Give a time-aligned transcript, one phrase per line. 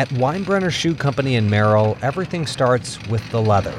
[0.00, 3.78] At Weinbrenner Shoe Company in Merrill, everything starts with the leather.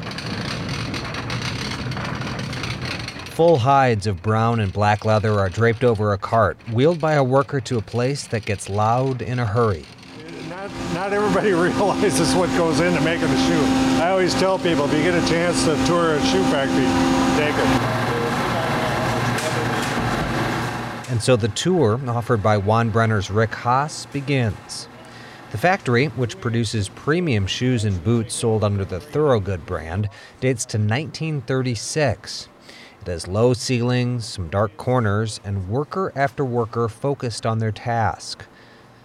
[3.31, 7.23] Full hides of brown and black leather are draped over a cart, wheeled by a
[7.23, 9.83] worker to a place that gets loud in a hurry.
[10.47, 13.63] Not, not everybody realizes what goes into making a shoe.
[13.99, 16.85] I always tell people if you get a chance to tour a shoe factory,
[17.43, 17.67] take it.
[21.09, 24.87] And so the tour, offered by Weinbrenner's Rick Haas, begins.
[25.51, 30.07] The factory, which produces premium shoes and boots sold under the Thorogood brand,
[30.39, 32.47] dates to 1936.
[33.01, 38.45] It has low ceilings, some dark corners, and worker after worker focused on their task.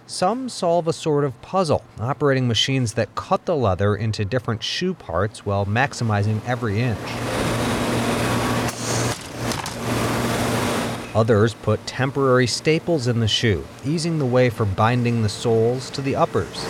[0.05, 4.93] Some solve a sort of puzzle, operating machines that cut the leather into different shoe
[4.93, 7.36] parts while maximizing every inch.
[11.17, 15.99] Others put temporary staples in the shoe, easing the way for binding the soles to
[15.99, 16.63] the uppers.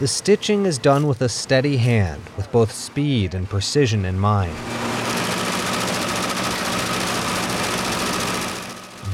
[0.00, 4.56] The stitching is done with a steady hand, with both speed and precision in mind.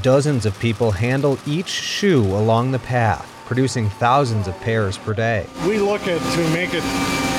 [0.00, 5.46] Dozens of people handle each shoe along the path, producing thousands of pairs per day.
[5.66, 7.29] We look at to make it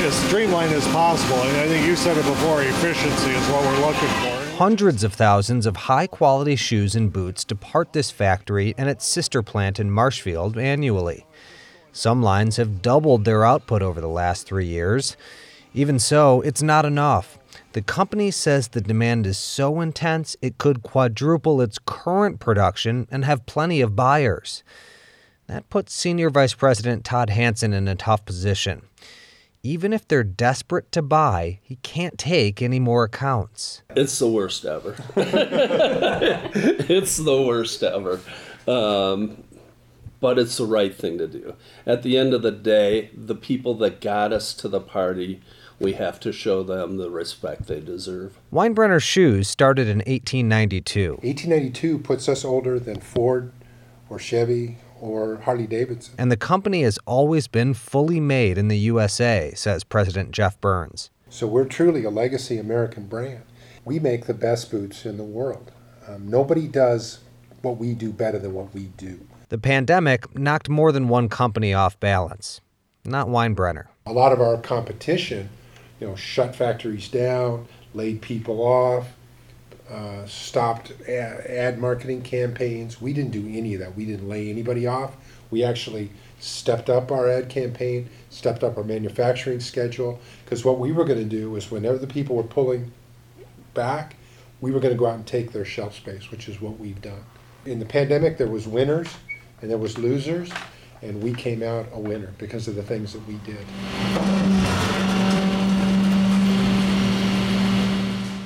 [0.00, 1.42] as streamlined as possible.
[1.42, 4.56] And I think you said it before efficiency is what we're looking for.
[4.56, 9.42] Hundreds of thousands of high quality shoes and boots depart this factory and its sister
[9.42, 11.26] plant in Marshfield annually.
[11.92, 15.16] Some lines have doubled their output over the last three years.
[15.74, 17.38] Even so, it's not enough.
[17.72, 23.24] The company says the demand is so intense it could quadruple its current production and
[23.24, 24.62] have plenty of buyers.
[25.46, 28.82] That puts Senior Vice President Todd Hansen in a tough position
[29.62, 33.82] even if they're desperate to buy, he can't take any more accounts.
[33.96, 34.96] It's the worst ever.
[35.16, 38.20] it's the worst ever.
[38.66, 39.42] Um,
[40.20, 41.54] but it's the right thing to do.
[41.86, 45.40] At the end of the day, the people that got us to the party,
[45.78, 48.38] we have to show them the respect they deserve.
[48.52, 51.18] Weinbrenner Shoes started in 1892.
[51.22, 53.52] 1892 puts us older than Ford
[54.10, 56.14] or Chevy or Harley Davidson.
[56.18, 61.10] And the company has always been fully made in the USA, says President Jeff Burns.
[61.30, 63.42] So we're truly a legacy American brand.
[63.84, 65.70] We make the best boots in the world.
[66.06, 67.20] Um, nobody does
[67.62, 69.20] what we do better than what we do.
[69.50, 72.60] The pandemic knocked more than one company off balance,
[73.04, 73.86] not Weinbrenner.
[74.06, 75.48] A lot of our competition,
[76.00, 79.08] you know, shut factories down, laid people off,
[79.90, 83.00] uh, stopped ad marketing campaigns.
[83.00, 83.96] We didn't do any of that.
[83.96, 85.16] We didn't lay anybody off.
[85.50, 86.10] We actually
[86.40, 91.18] stepped up our ad campaign, stepped up our manufacturing schedule, because what we were going
[91.18, 92.92] to do was whenever the people were pulling
[93.74, 94.16] back,
[94.60, 97.00] we were going to go out and take their shelf space, which is what we've
[97.00, 97.24] done.
[97.64, 99.08] In the pandemic, there was winners
[99.62, 100.50] and there was losers,
[101.02, 104.57] and we came out a winner because of the things that we did.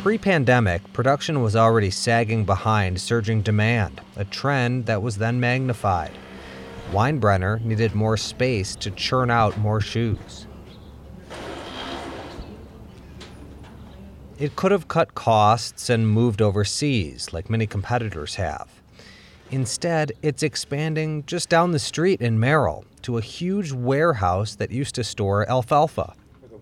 [0.02, 6.10] Pre pandemic, production was already sagging behind surging demand, a trend that was then magnified.
[6.90, 10.48] Weinbrenner needed more space to churn out more shoes.
[14.40, 18.68] It could have cut costs and moved overseas, like many competitors have.
[19.52, 24.96] Instead, it's expanding just down the street in Merrill to a huge warehouse that used
[24.96, 26.14] to store alfalfa.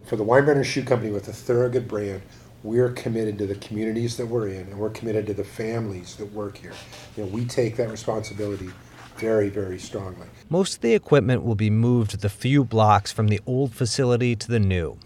[0.05, 2.21] For the Weinbrenner Shoe Company with the Thorogood brand,
[2.63, 6.31] we're committed to the communities that we're in and we're committed to the families that
[6.33, 6.73] work here.
[7.17, 8.71] You know, we take that responsibility
[9.17, 10.27] very, very strongly.
[10.49, 14.49] Most of the equipment will be moved the few blocks from the old facility to
[14.49, 14.99] the new.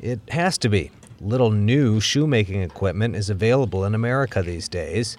[0.00, 0.90] It has to be.
[1.20, 5.16] Little new shoemaking equipment is available in America these days.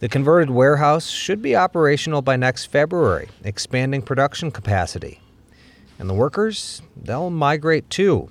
[0.00, 5.20] The converted warehouse should be operational by next February, expanding production capacity.
[5.98, 8.30] And the workers, they'll migrate too.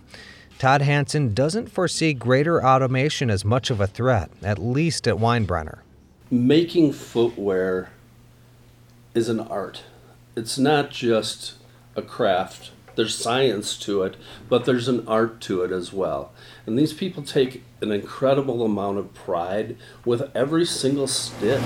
[0.59, 5.79] Todd Hansen doesn't foresee greater automation as much of a threat, at least at Weinbrenner.
[6.31, 7.91] Making footwear
[9.13, 9.83] is an art.
[10.35, 11.53] It's not just
[11.95, 12.71] a craft.
[12.95, 14.17] There's science to it,
[14.49, 16.31] but there's an art to it as well.
[16.65, 21.61] And these people take an incredible amount of pride with every single stitch.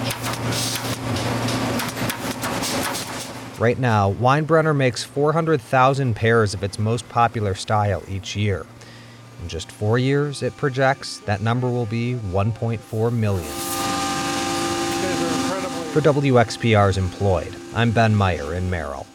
[3.57, 8.65] Right now, Weinbrenner makes 400,000 pairs of its most popular style each year.
[9.41, 13.51] In just four years, it projects that number will be 1.4 million.
[15.91, 19.07] For WXPR's Employed, I'm Ben Meyer in Merrill.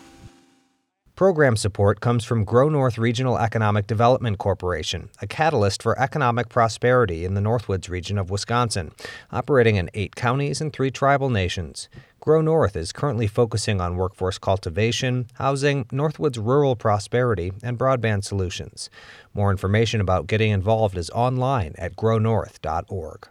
[1.15, 7.25] Program support comes from Grow North Regional Economic Development Corporation, a catalyst for economic prosperity
[7.25, 8.93] in the Northwoods region of Wisconsin,
[9.33, 11.89] operating in eight counties and three tribal nations.
[12.27, 18.91] Grow North is currently focusing on workforce cultivation, housing, Northwood's rural prosperity, and broadband solutions.
[19.33, 23.29] More information about getting involved is online at grownorth.org.